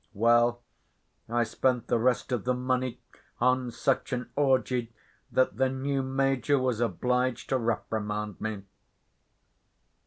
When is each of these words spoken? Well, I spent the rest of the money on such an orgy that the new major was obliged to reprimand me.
Well, 0.15 0.63
I 1.29 1.43
spent 1.43 1.85
the 1.85 1.99
rest 1.99 2.31
of 2.31 2.43
the 2.43 2.55
money 2.55 2.99
on 3.39 3.69
such 3.69 4.11
an 4.13 4.31
orgy 4.35 4.91
that 5.31 5.57
the 5.57 5.69
new 5.69 6.01
major 6.01 6.57
was 6.57 6.79
obliged 6.79 7.49
to 7.49 7.59
reprimand 7.59 8.41
me. 8.41 8.63